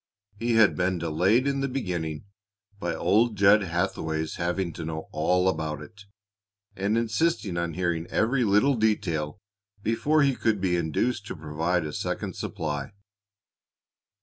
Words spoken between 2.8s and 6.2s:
old Jed Hathaway's having to know all about it,